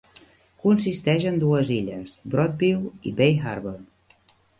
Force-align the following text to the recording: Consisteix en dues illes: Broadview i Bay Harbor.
Consisteix 0.61 1.27
en 1.31 1.35
dues 1.43 1.69
illes: 1.75 2.15
Broadview 2.37 2.87
i 3.11 3.13
Bay 3.21 3.37
Harbor. 3.51 3.77